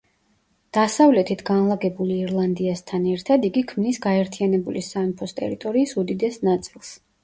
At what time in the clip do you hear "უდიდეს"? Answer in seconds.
6.05-6.47